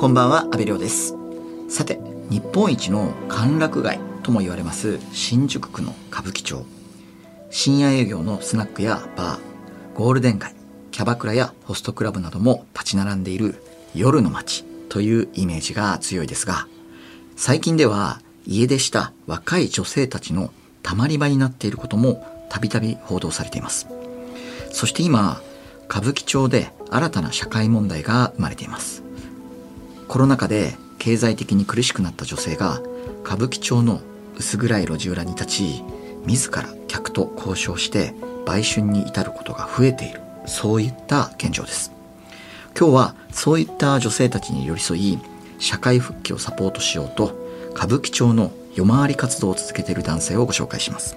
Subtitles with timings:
[0.00, 1.14] こんばんは阿部亮です。
[1.68, 6.64] さて日本一の歓楽街とも言われます新宿区の歌舞伎町。
[7.50, 9.40] 深夜営業のスナックやバー
[9.94, 10.54] ゴールデン街
[10.90, 13.62] キャバクラやホストクラブなども立ち並んでいる
[13.94, 16.66] 夜の街というイメージが強いですが
[17.36, 20.50] 最近では家出した若い女性たちの
[20.82, 23.86] たまり場になっていることもたびたび報道されています。
[24.72, 25.42] そして今
[25.90, 29.09] 歌舞伎町で新たな社会問題が生まれています。
[30.10, 32.80] コロナ禍で経済的に苦しくなった女性が
[33.24, 34.00] 歌舞伎町の
[34.36, 35.84] 薄暗い路地裏に立ち
[36.26, 38.12] 自ら客と交渉して
[38.44, 40.20] 売春に至ることが増えている。
[40.46, 41.92] そういった現状です。
[42.76, 45.18] 今日はそういった女性たちに寄り添い
[45.60, 47.32] 社会復帰をサポートしようと
[47.76, 51.16] 歌舞伎町の夜回り活動を続けている男性をご紹介します。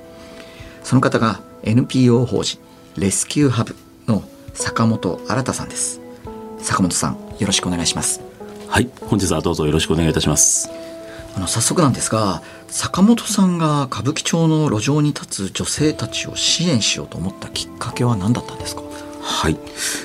[0.83, 2.59] その方が NPO 法人
[2.95, 3.75] レスキューハブ
[4.07, 4.21] の
[4.53, 5.99] 坂本新さんです。
[6.59, 8.32] 坂本さんよろしくお願いします。
[8.73, 10.67] はい本日はどうぞよろしくお願いいたします。
[11.35, 18.81] あの早速なんですが坂本さんが歌舞伎町の路上に立つ女性たちを支援しようと思ったきっかけは何だったんですか？
[19.23, 19.57] はい、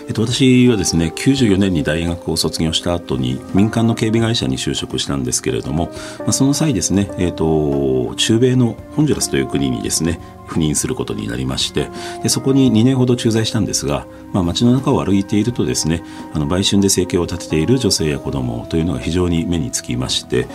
[0.06, 11.88] えっと、私はですね94年に大学を卒業した後に民間の警備会社に就職したんですけれども、まあ、その際ですね、えっと、中米のホンジュラスという国にですね赴任することになりまして
[12.22, 20.46] でそこに2年ほど駐在したんですが、まあ、街の中を歩いているとですねあの売春で生計を立てている女性や子供というのが非常に目につきまして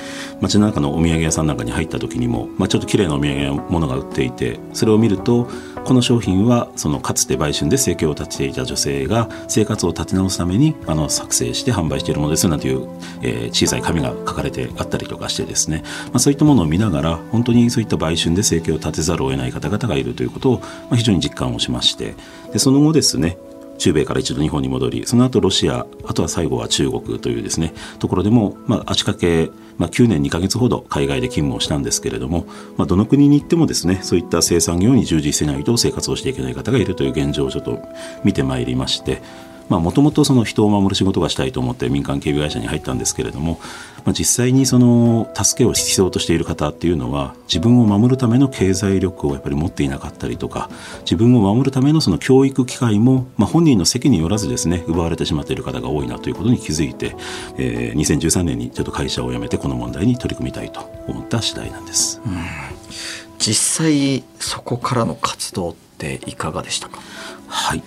[0.42, 5.50] 街の中のお土産屋さんなんかに入った時にも、まあ、ちょっと綺麗なお土産やものが売っていてそれを見ると
[5.86, 12.88] この商品はそのかつて売春で生計を立てていた女性が生活を立て直すためにあの作成して販売しているものですなんていう、
[13.22, 22.16] えー、小さい紙が書かれてあったりとかしてですね、まあ、そういったものを見ながら本当にそういった売春で生計を立てざるを得ない方々がいるということを、まあ、非常に実感をしまして。
[22.54, 23.38] でその後ですね
[23.78, 32.46] 中米から一度日本に戻りその後ロシアあとは最後は中国というですねところでも、まあ、足掛け、まあ、9年2か月ほど海外で勤務をしたんですけれども、
[32.78, 37.80] まあ、どの国に行ってもですねそういった生産業に従事せないと生活をしていけない方がいるという現状をちょっと
[38.24, 39.22] 見てまいりまして
[39.70, 43.60] もともと人を守る仕事がしたいと思って民間警備会社に入ったんですけれども、
[44.06, 50.70] まあ、実際にその助けを必要としている方っていうのは自分を守るための経済力をやっぱり持っていなかったりとか
[51.02, 57.16] 自分を守るためのその教育機会も、まあ、本人の責によらずですね奪われてしまっている方が多いなということに気づいて、
[57.58, 62.22] えー、2013年にちょっと会社を辞めてこの問題に取り組みたいと思った次第なんです。
[62.26, 62.34] うん、
[63.40, 67.00] 実際そこからの活動っていかがでしたか？
[67.48, 67.84] はい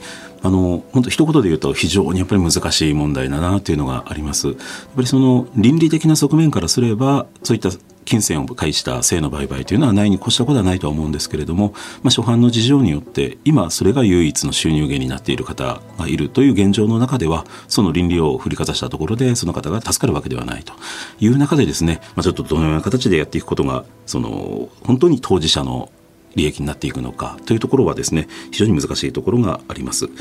[0.46, 4.48] あの本当一言で言うと非常にやっぱり難しい問題だなというのがあります。
[4.48, 4.56] やっ
[4.94, 7.70] ぱりその倫理的な側面からすればそういった
[8.04, 20.72] 金銭を介した性の売買というのはないに越したことはないとは思うんですけれども、まあ、初版の事情によって今それが唯一の収入源になっている方がいるという現状の中ではその倫理を振りかざしたところでその方が助かるわけではないと
[21.18, 25.90] いう中でですね、まあ、ちょっとどのような形でやっていくことがその本当に当事者の
[26.36, 30.06] 利益になっていくのかというところはですね非常に難しいところがあります。
[30.06, 30.12] ま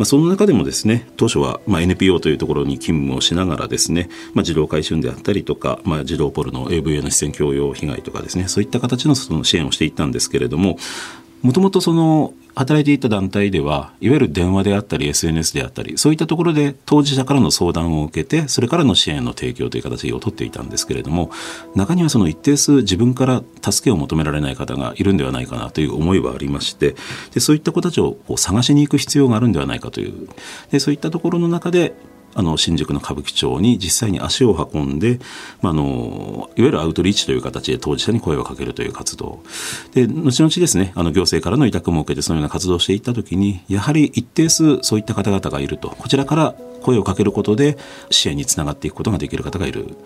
[0.00, 10.76] あ、その中でもですね当初はま NPO というところに勤務をしながらですね、まあ、児童回春であったりとか、まあ、児童ポルノ AV への出演強要被害とかですねそういった形のその支援をしていったんですけれども
[11.42, 21.30] もともとその働いていた団体ではいわゆる電話であったり SNS であったりそういったところで当事者からの相談を受けてそれからの支援の提供という形をとっていたんですけれども
[21.74, 26.96] 中にはその一定数自分から助けを求められない方がいるんではないかなという思いはありまして
[27.32, 30.28] でそういった子たちをこう探しに行く必要があるんではないかという。
[30.70, 31.94] でそういったところの中で
[32.34, 35.18] あの新宿の歌舞伎町に実際に足を運んで、
[35.62, 39.42] まあ、あのいわゆるアウトリーチという形で当事者に声をかけるという活動。
[39.92, 45.90] で後々ですねあの行政からの委託も受けてそのような活動をしていった時にやはり一定数そういった方々がいると。
[45.90, 47.76] こちらから声をかけることで
[48.10, 49.96] 支援につながっていくことができる方がいる。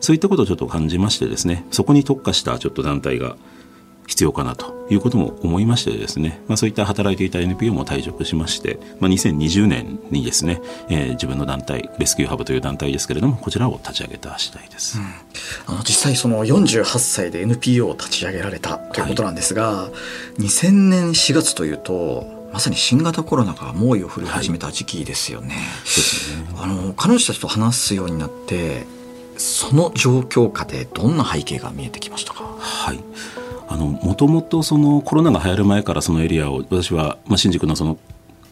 [0.00, 3.36] そういったことをちょっと感じましてですねそこに特化したちょっと団体が
[4.12, 19.88] 必要かなということも思いましてですね、まあ、そういった働いていた NPO も退職しまして、まあ、2020年にですね、えー、自分の団体レスキューハブという団体ですけれどもこちらを立ち上げた次第です、うん、あの実際その48歳で NPO を立ち上げられたということなんですが、は
[20.38, 25.54] い、2000年4月というとまさに新型コロナが猛威を振るい始めた時期ですよね。
[26.54, 26.78] はい、ね。
[26.82, 28.84] あの彼女たちと話すようになって
[29.38, 32.44] その状況下でどんな背景が見えてきましたか？
[32.58, 32.98] はい
[33.76, 37.98] もともとそのコロナが流行る前からそのエリアを私は、まあ、新宿のその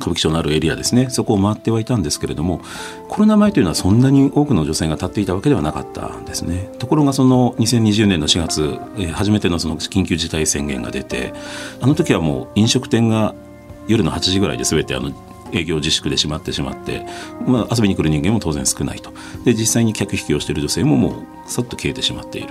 [0.01, 1.11] 歌舞伎町のあるエリアですね。
[1.11, 2.63] そこを回ってはいたんですけれども
[3.09, 6.71] コロナ前というのはそんなに多くの女性が立っていたわけではなかったんですね。
[6.79, 11.35] ところがその2020年の4月、えー、初めてのその緊急事態宣言が出て
[11.81, 13.35] あの時はもう飲食店が
[13.87, 15.13] 夜の8時ぐらいで全てあの
[15.53, 17.05] 営業自粛で閉まってしまって、
[17.47, 19.13] まあ、遊びに来る人間も当然少ないと。
[19.45, 22.49] で実際に客引きをしている女性ももうさっと消えてしまっている、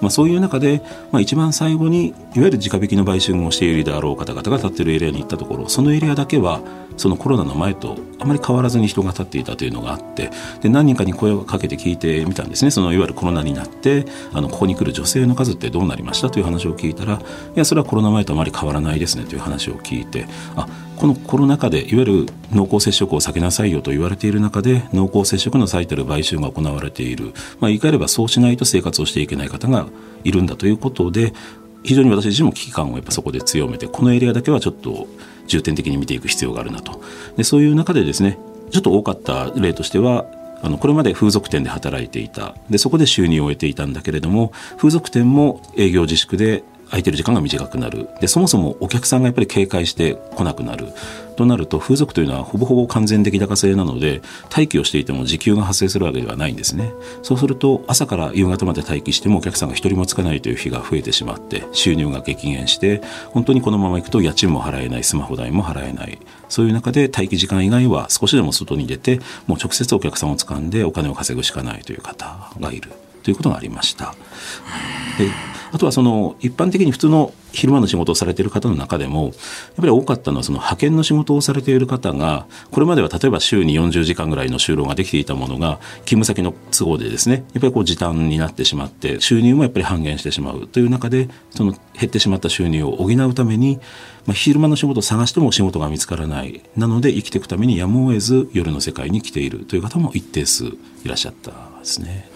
[0.00, 6.60] まあ、そういう中で、まあ、一番最後にいわゆる直引きの売春をしているであろう方々が立っているエリアに行ったところそのエリアだけは
[6.96, 10.30] そのコロナの前とあまり変わらずに人が立っていたというのがあって
[10.60, 12.72] で何人かに声をかけて聞いてみたんですね。
[12.72, 16.28] そのいわゆるコロナになってあのここに来る女性の数ってどうなりました？
[16.28, 17.18] という話を聞いたらい
[17.54, 19.24] やそれはコロナ前とあまり変わらないですね。
[19.24, 20.66] という話を聞いてあ
[20.96, 27.26] このコロナ禍でいわゆる濃厚接触を避けなさいよと言われている中で濃厚接触の最たる買収が行われている、
[27.60, 29.86] まあ、言い換えればそうしないと生活をしていけない方が
[30.24, 31.32] いるんだということで
[31.84, 35.06] 非常に私自身も危機感をやっぱそこで強めてこのエリアだけはちょっと
[35.46, 37.00] 重点的に見ていく必要があるなと。
[37.36, 38.38] でそういう中でですね
[38.70, 40.26] ちょっと多かった例としては
[40.60, 42.54] あのこれまで風俗店で働いていた。
[42.68, 48.08] でそこで収入を得ていたんだけれども風俗店も営業自粛で空いてる時間が短くなる。
[48.20, 50.88] でそもそもお客さんがやっぱり警戒して来なくなる。
[51.36, 56.92] となると風俗というのはほぼほぼ完全出来高制なので待機をしていても時給が発生するわけではないんですね。
[57.22, 63.00] そうすると朝から夕方まで待機してもお客さんが一人もつかないという日が増えてしまって収入が激減して
[63.30, 66.18] 本当にこのままいくと家賃も払えないスマホ代も払えない。
[66.48, 72.90] そういう中で待機時間以外は少しでも外に出てもう直接お客さんを掴んでお金を稼ぐしかないという方がいる。
[73.22, 74.14] ということがありました。
[75.18, 75.30] で
[75.70, 79.32] あとはその一般的に普通の昼間の仕事をされている方の中でもやっ
[79.76, 93.80] ぱり多かったのはその派遣の仕事をされている方がこれまでは例えば週に40時間ぐらいの就労ができていたものが勤務先の都合でですねやっぱりこう時短になってしまって収入もやっぱり半減してしまうという中でその減ってしまった収入を補うために、
[94.28, 96.60] まあ、昼間の仕事を探しても仕事が見つからない。
[96.76, 102.28] なので生きていくためにやむを得ず夜の世界に来ているという方も一定数いらっしゃったですね。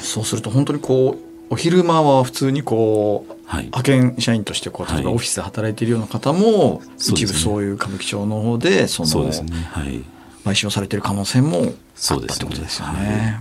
[0.00, 1.16] そうすると本当にこ
[1.48, 10.02] うお昼間は普通にこう、はい、派遣社員としてこう例えばオフィスで働いているような方も、はい、一部そういう歌舞伎町の方でそのそうですね、はい、
[10.42, 11.66] 買収されている可能性もあっ
[12.26, 13.00] たってことですよね。
[13.00, 13.40] ね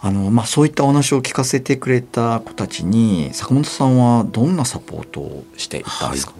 [0.00, 6.34] あのまあ、そういったお話を聞かせてくれた子たちに坂本さんはどんなサポートをしていたんですか、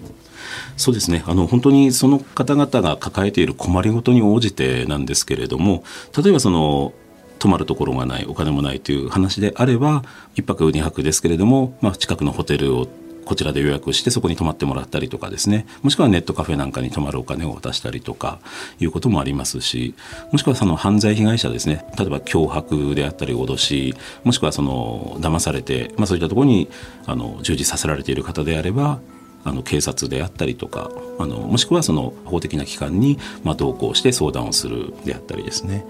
[0.76, 1.24] そうですね。
[1.26, 5.82] あの本当にその方々が抱えている困りごとに応じてなんですけれども
[6.16, 6.92] 例えばその
[7.40, 10.02] 泊まるところがないお金もないという話であれば
[10.36, 12.88] 1泊2泊ですけれども、まあ、近くのホテルを
[13.28, 15.66] こちらで予約してそこに泊まってもらったりとかですね。
[15.82, 18.38] もしくはネットカフェなんかに泊まるお金を渡したりとか
[18.80, 19.94] いうこともありますし
[20.32, 21.84] もしくはその犯罪被害者ですね。
[21.98, 23.94] 例えば脅迫であったり脅し
[24.24, 26.70] もしくはその騙されて、まあ、そういったところに
[27.04, 28.98] あの従事させられている方であれば
[29.44, 35.84] あの警察であったりとかあのもしくはその法的な機関にまあ同行して相談をするであったりですね。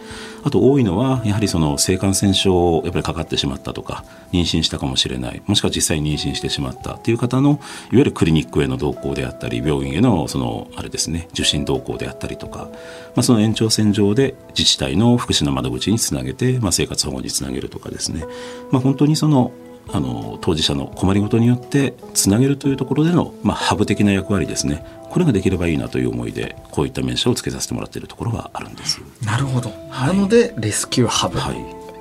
[0.44, 7.58] あと多いのはやはりその性感染症をやっぱりかかってしまったとか妊娠したかもしれないもしくは実際に妊娠してしまったという方のいわ
[7.92, 12.68] ゆるクリニックへの同行であったり病院へのそのあれですね受診同行であったりとか、
[13.14, 18.24] まあ、その延長線上で自治体の福祉の窓口につなげて、まあ、生活保護につなげるとかですね、
[18.70, 19.52] まあ、本当にその
[19.90, 24.84] あの当事者の困りごとによってつなげるというところでの、まあ、ハブ的な役割ですね。
[25.08, 29.00] これができればいいなという思いでこういった名称をつけさせてもらっているところはあるんです。
[29.24, 31.38] なるほど、はい、なのでレスキューハブ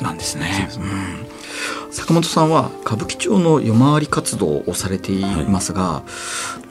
[0.03, 6.03] なんですね、はい、うん、坂本さんは歌舞伎町の夜回り活動をされていますが、は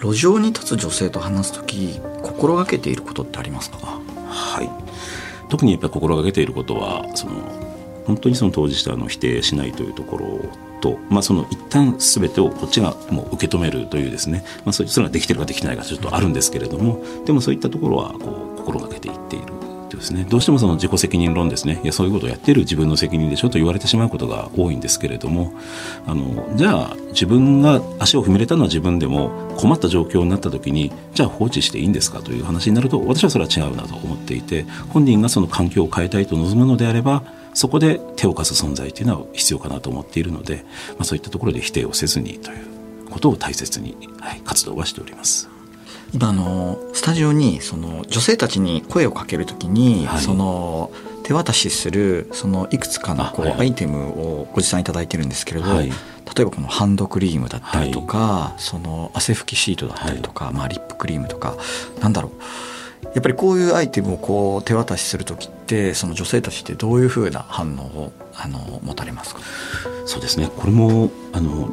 [0.02, 3.78] い、路上に立つ女性と話す時心がけていることってありますか？
[4.28, 4.70] はい。
[5.48, 7.32] 特にやっぱり心がけていることはその
[8.06, 10.40] 本当にその当事者の否定しないというところ
[10.80, 19.56] と、まあ、その一旦全てをこっちがもう受け止めるというですね、まあ、それができてるかできてないかちょっとあるんですけれどもでもそういったところはこう心がけていっている
[19.96, 20.26] ですね。
[20.28, 21.80] どうしてもその自己責任論ですね。
[21.82, 25.52] いやそういうことをやっている自分の責任でしょと言われてしまうことが多いんですけれども
[26.06, 37.22] あのじゃあ自分が足を踏み入れたのは自分でも困った状況になった時にじゃあ放置していいんですかという話になると私はそれは違うなと思っていて本人がその環境を変えたいと望むのであれば
[37.56, 45.48] そこで手を貸す存在というのは必要かなと思っているので、まあ、そういったところで否定をせずにということを大切に、はい、活動はしております。
[46.12, 50.92] 今のスタジオにその女性たちに声をかけるときに、はい、その
[51.24, 55.94] 手渡しするそのいくつかのこう、アイテムをご持参いただいてるんですけれど、はい、例
[56.42, 61.56] えばこのハンドクリームだったりとか、その汗拭きシートだったりとか、まあ、リップクリームとか
[62.00, 62.32] なんだろう
[63.16, 69.40] やっぱりこういうアイテムをこう手渡しする時ってその女性たちってどういうふうな反応をあの持たれますか？
[70.04, 71.70] そうですねこれもあの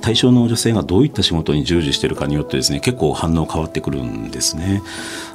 [0.00, 4.82] 対象の女性がどういった仕事に従事しているかによってですね結構反応変わってくるんですね。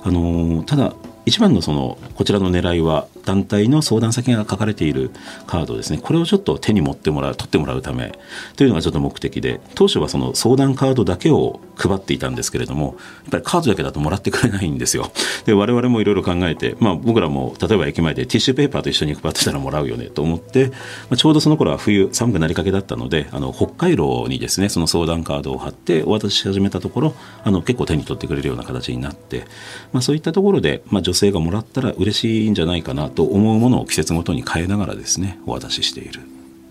[0.03, 0.93] あのただ
[1.27, 5.11] 一番のそのこちらの狙いは団体の相談先が書かれている
[5.47, 5.99] カードですね。
[6.01, 8.17] これをちょっと手に持ってもらう取ってもらうため
[8.55, 12.95] というのがちょっと目的で当初はその相談カードだけを配っていたんですけれどもやっ
[13.31, 15.11] ぱりカードだけだともらってくれないんですよ。
[15.45, 20.75] で我々もいろいろ考えて、まあ、僕らも例えば駅前でティッシュペーパーと一緒に配ってたらもらうよねと思って、ま
[21.11, 29.45] あ、ちょうどその頃は冬寒くなりかけだったのであの北海道にですねその相談カードを貼ってお渡しし始めたところあの結構手に取ってくれるような形になって、
[29.91, 36.21] まあ、そういったところで、まあ、女性がもらったら嬉しいんじゃないかなと思うものを季節ごとに変えながらですねお渡ししている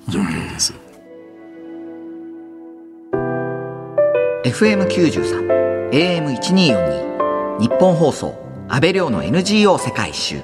[0.09, 0.75] 状況です。
[4.45, 8.35] FM93 AM1242 日本放送
[8.69, 10.37] 安倍亮の NGO 世界一周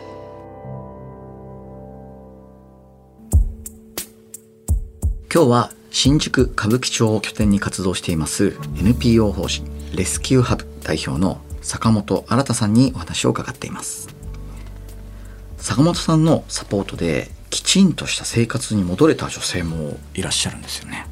[5.33, 14.14] 今日は新宿歌舞伎町を拠点に活動しています NPO 法人レスキューハブ代表の坂本新さんにお話を伺っています
[15.65, 21.07] 坂本さんのサポートできちんとした生活に戻れた女性もいらっしゃるんですよね。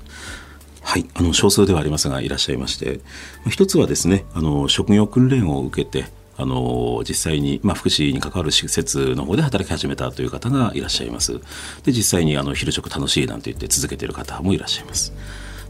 [0.83, 3.01] はい、あの少数ではありますがいらっしゃいまして。
[3.49, 6.05] 一つはですねあの職業訓練を受けて
[6.37, 11.41] あの実際に、まあ、福祉に関わる施設の方で働き始めたという方がいらっしゃいます。
[11.85, 15.15] で実際にあの昼食楽しいなんて言って続けている方もいらっしゃいます。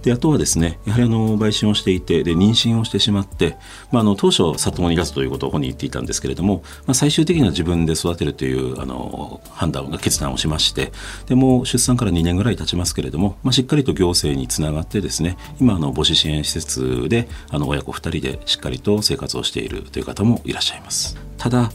[0.02, 3.56] であとはですねやはりあの売春をしていてで妊娠をしてしまって、
[3.90, 10.92] まあ、あの当初里子に出すということを本人言っていたんですけれども、まあ、最終的には自分で育てるというあの判断が決断をしまして
[11.26, 21.16] でも出産から2年ぐらい経ちますけれども、まあ、しっかりと行政につながってですね今あの母子支援施設であの親子2人でしっかりと生活をしているという方もいらっしゃいます。
[21.38, 21.72] ただ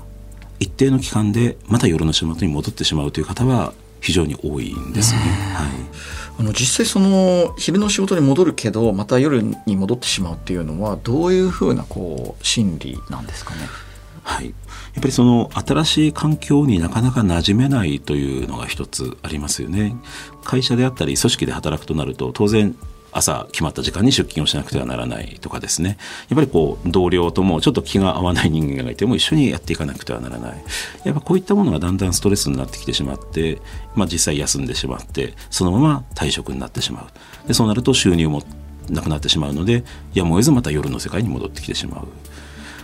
[0.60, 5.20] 一定の期間でまた夜の仕事に戻ってしまうという方は非常に多いんですね。
[5.20, 13.62] はいあの実際その昼の仕事に戻るけどまた夜に戻ってしまうっていうのはどういうふうなこう心理なんですかね？
[14.24, 14.54] はい、やっ
[14.96, 19.96] ぱりその新しい環境になかなか馴染めないというのが一つありますよね。
[20.44, 22.76] 会社であったり組織で働くとなると当然
[23.12, 25.98] 朝決まった時間に出勤をしなくてはならないとかですね。
[26.30, 30.64] やっぱりこう同僚ともちょっと気が合わない人間がいても一緒にやっていかなくてはならない。
[31.04, 33.60] やっぱこういったものがだんだんストレスになってきてしまって、
[33.96, 37.02] まあ、実際休んでしまってそのまま退職になってしま
[37.46, 37.48] う。
[37.48, 38.44] でそうなると収入も
[38.90, 39.84] なくなってしまうので
[40.14, 42.08] やむを得ずまた夜の世界に戻ってきてしまう。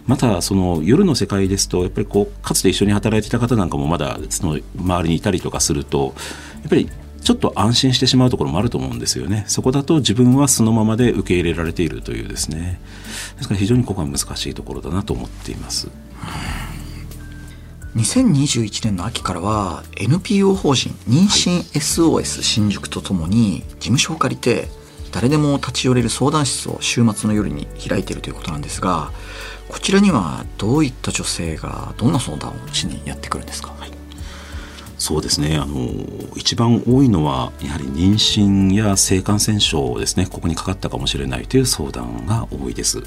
[0.06, 6.14] またその夜の世界ですとやっぱりこうかつて一緒に働いていた方なんかもまだその周りにいたりとかすると
[6.62, 6.90] やっぱり
[7.24, 9.46] ちょっと安心してしまうところもあると思うんですよね。
[9.48, 12.80] そこだと自分はそのままで受け入れられているというですね。
[13.38, 15.90] ですから非常にここは難しいところだなと思っています。
[17.96, 24.68] 2021年の秋からは NPO 法人妊娠 SOS 新宿とともに事務所を借りて
[25.12, 29.12] 誰でも立ち寄れる相談室を週末の夜に開いているということなんですが
[29.70, 33.93] こちらにはどういった女性がどんな相談をしにやってくるんですか、はい
[35.04, 35.58] そうですね。
[35.58, 35.90] あの
[36.38, 40.28] 一番多いのはやはり妊娠や性感染症ですね。
[40.28, 43.04] ここにかかったかもしれないという相談が多いです。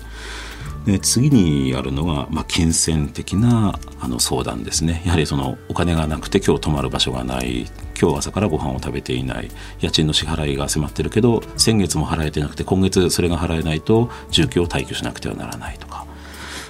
[0.85, 5.01] で次にあるのが、まあ、金銭的なあの相談ですね。
[5.07, 7.67] やはりそのお金がなくて今日泊まる場所がない。
[7.99, 9.51] 今日朝からご飯を食べていない。
[9.81, 16.05] 家賃の支払いが迫ってるけど先月も払えてなくて今月それが払えないと住居を退去しなくてはならないとか。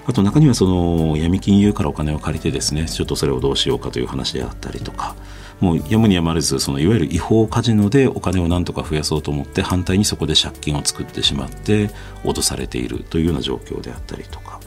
[0.06, 5.16] あと中にはその闇金融からお金を借りてですねちょっとそれをどうしようかという話であったりとか
[5.60, 11.88] もうやむにやまれずそのいわゆる違法カジノでお金をなんとか増やそうと思って反対にそこで借金を作ってしまって
[12.24, 14.60] 脅されているというような状況であったりとか。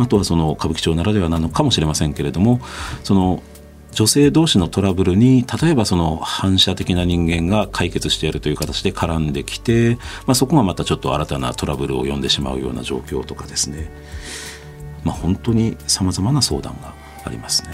[0.00, 2.60] あとはその歌舞伎町ならではなのかもしれませんけれども
[3.02, 3.42] その
[3.90, 13.90] 女性同士のトラブルに例えばその反射的な人間が解決してやるという形で絡んできて、まあ、そこがまたちょっと新たなトラブルを呼んでしまうような状況とかですね。
[15.04, 17.70] まあ、本当にさまざまな相談がありますね。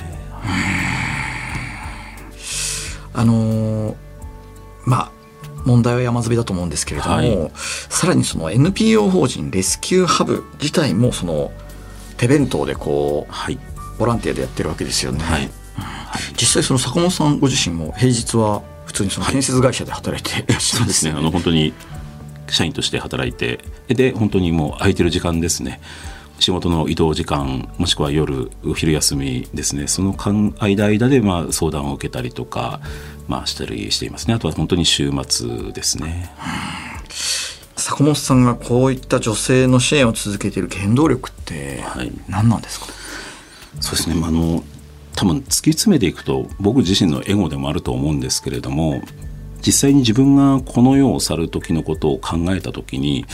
[3.16, 3.94] あのー、
[4.84, 5.10] まあ
[5.64, 11.52] 問題は山積みだと思うんですけれども、はい、さらにその NPO 法人レスキューハブ自体もその
[12.16, 13.58] 手弁当でこう、はい、
[13.98, 15.20] ボランティアでやってるわけですよね。
[15.20, 15.50] はい、
[16.36, 21.12] 実際その坂本さんご自身も平日は普通にその建設会社で働いていらっしゃるんですね。
[21.16, 21.72] あの本当に
[22.50, 25.80] 社員として働いてで本当にもう空いてる時間ですね
[26.44, 29.86] 仕事の移動時間もしくは夜お昼休みですね。
[29.86, 32.82] その間間間でまあ相談を受けたりとか、
[33.28, 34.34] まあ、したりしていますね。
[34.34, 36.30] あとは本当に週末ですね。
[37.76, 41.82] 坂本さんがこういった女性の支援を続けている原動力って
[42.28, 44.62] 何なんですか、はい、そうですね、まあ、あの
[45.16, 49.02] 多分突き詰めていくと僕自身のエゴでもあると思うんですけれども
[49.66, 53.26] 実際に自分がこの世を去る時のことを考えた時に、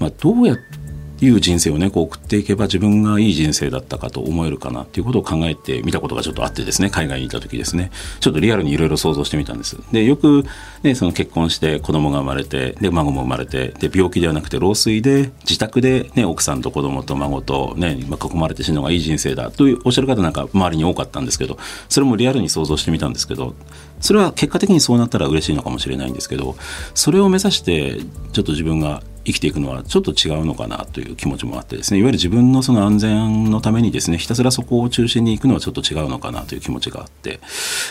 [0.00, 0.83] まあ、どうやって
[1.24, 7.90] いう人生をねこう送っていけば自分がいい人生だったかと思えるかなっていうことを考えてみたことがちょっとあってですね海外にいた時ですね。
[8.20, 9.76] ちょっとリアルにいろいろ想像してみたんです。
[9.92, 10.44] でよく、
[10.82, 23.54] ね、その結婚して子供が生まれてで孫も生まれてで病気ではなくて老衰で自宅で、ね、奥さんと子供と孫と、ね、囲まれて死ぬのがいい人生だというおっしゃる方なんか周りに多かったんですけどそれもリアルに想像してみたんですけど
[24.00, 26.56] それは結果的にそうなったら嬉しいのかもしれないんですけど
[26.94, 27.98] それを目指して
[28.32, 37.40] ちょっと自分が生きていくのはちょっと違うのかなという気持ちもあってですねいわゆる自分のその安全のためにですねひたすらそこを中心に行くのはちょっと違うのかなという気持ちがあって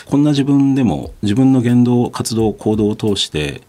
[0.06, 3.62] こんな自分でも自分の言動活動行動を通して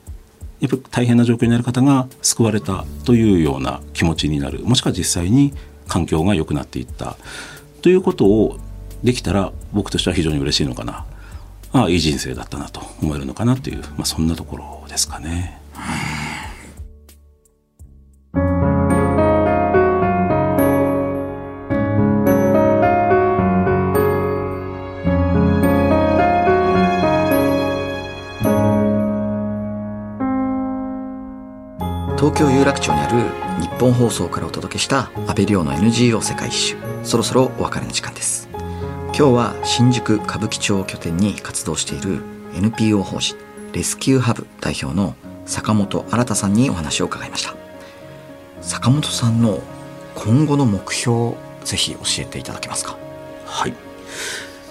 [0.60, 4.60] やっぱり大変な状況になる方が救われたというような気持ちになる。
[4.64, 5.54] もしくは実際に
[5.88, 7.18] 環境が良くなっていった。
[7.82, 8.58] ということを
[9.04, 11.06] できたら僕としては非常に嬉しいのかな。
[11.76, 15.60] ああいい人生だったなと思えるのかなという、まあ、そんなところですかね。
[32.18, 38.45] 東京有楽町にある日本放送からお届けした安倍亮の NGO 世界一周そろそろお別れの時間です
[39.18, 42.22] 今日は新宿歌舞伎町を拠点に活動している
[42.54, 43.38] NPO 法人
[43.72, 47.56] レスキューハブ代表の坂本新さんにお話を伺いました。
[48.60, 49.62] 坂本さんの
[50.16, 52.98] 今後の目標ぜひ教えていただけますか？
[53.46, 53.74] はい。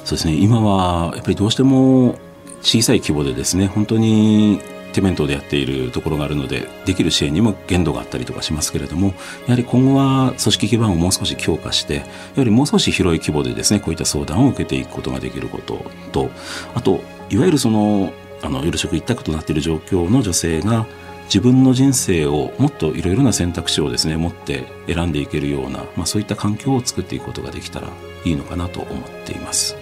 [0.05, 0.35] そうですね。
[0.35, 2.19] 今はやっぱりどうしても
[2.61, 4.61] 小さい規模でですね本当に
[4.95, 9.09] 手弁当でやっているところがあるのでできる支援にも限度があったりとかしますけれども
[9.47, 12.03] やはり今後は組織基盤をもう少し強化してや
[12.39, 16.31] はりもう少し広い規模でですねこういった相談を受けていくことができることと
[16.75, 20.87] あといわゆるそのあの夜食一択となっている状況の女性が
[21.25, 27.89] 自分の人生をもっといろいろな選択肢をですね持って選んでいけるような、まあ、そういった環境を作っていくことができたら
[28.25, 29.77] いいのかなと思っています。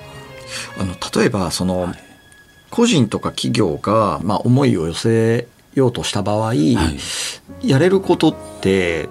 [0.78, 2.12] あの例えばその、はい
[2.72, 9.08] 個人とか企業が、まあ、思いを寄せようとした場合、はい、やれることって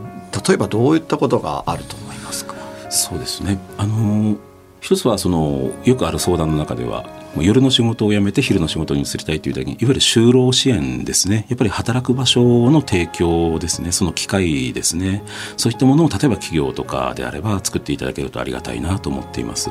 [0.47, 2.55] 例えばどういったことがあると思いますか？
[2.89, 3.59] そうですね。
[3.77, 4.35] あの
[4.79, 11.45] 一つはそのよくある相談の中ではもう夜の仕事を辞めて昼の仕事に移りたいという時にいわゆる就労支援ですね。
[11.49, 13.91] やっぱり働く場所の提供ですね。
[13.91, 15.23] その機会ですね。
[15.57, 19.69] そういったものを例えば企業とかであれば作っていただけるとありがたいなと思っています。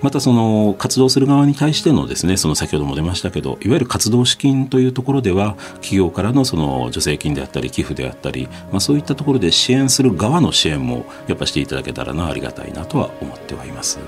[0.00, 13.98] またその活動する側に対してのですねその先ほども出ましたけどいわゆる活動資金というところでは企業からのその助成金であったり寄付であったり、まあ、そういったところで支援する側の支援もやっぱしていただけたらなありがたいなとは思ってはいます。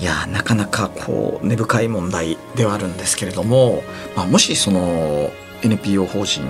[0.00, 3.82] いやなかなかこう根深い問題ではあるんですけれども、
[4.16, 5.30] まあ、もしその
[5.62, 6.42] NPO 法人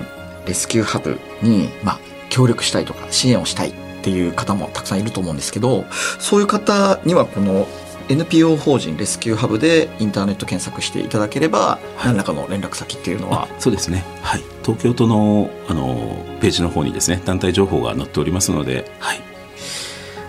[0.45, 5.85] レスキューハブに、まあ、協力したいとか支援をしたいっていう方もたくさんいると思うんですけど
[6.19, 7.67] そういう方にはこの
[8.07, 14.05] NPO 法人レスキューハブでインターネット検索していただければ、何らかの連絡先っていうのはそうですね。
[14.21, 14.43] はい。
[14.63, 19.19] 東京都のあのページの方にですね団体情報が載っておりますので、はい、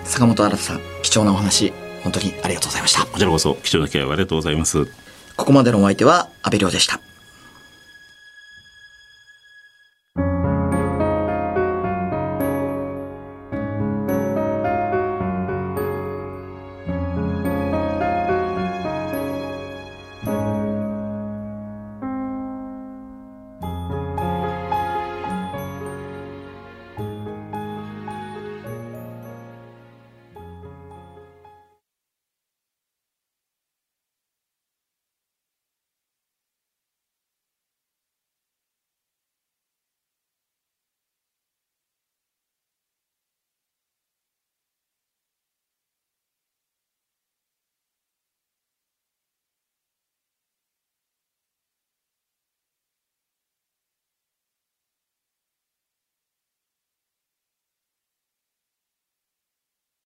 [0.05, 1.73] 坂本新さん貴重なお話
[2.07, 3.05] 本当にありがとうございました。
[3.05, 4.87] こちらこそ貴重な機会をありがとうございます。
[5.37, 7.01] ここまでのお相手は阿部亮でした